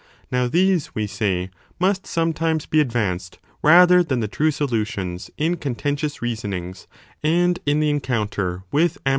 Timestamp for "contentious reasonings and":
5.57-7.59